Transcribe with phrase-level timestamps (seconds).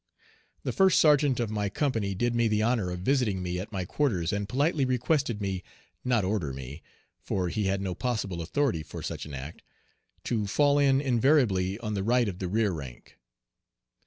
[0.63, 3.85] The first sergeant of my company did me the honor of visiting me at my
[3.85, 5.61] quarters and politely requested me
[6.03, 6.81] not order me,
[7.21, 9.61] for he had no possible authority for such an act
[10.23, 13.19] to fall in invariably on the right of the rear rank.